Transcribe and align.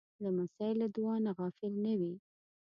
لمسی 0.23 0.69
له 0.79 0.87
دعا 0.95 1.15
نه 1.25 1.31
غافل 1.37 1.73
نه 1.83 1.93
وي. 1.99 2.13